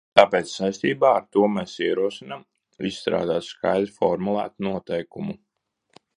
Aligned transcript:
Tāpēc 0.17 0.47
saistībā 0.51 1.11
ar 1.17 1.27
to 1.37 1.49
mēs 1.57 1.75
ierosinām 1.87 2.47
izstrādāt 2.91 3.47
skaidri 3.51 3.95
formulētu 4.01 4.69
noteikumu. 4.71 5.39